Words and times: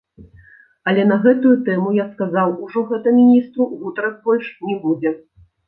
Але 0.91 1.03
на 1.11 1.17
гэтую 1.25 1.51
тэму, 1.67 1.91
я 1.99 2.07
сказаў 2.15 2.55
ужо 2.65 2.85
гэта 2.89 3.15
міністру, 3.21 3.71
гутарак 3.85 4.19
больш 4.27 4.51
не 4.69 4.83
будзе. 4.83 5.17